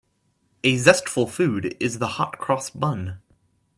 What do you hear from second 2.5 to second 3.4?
bun.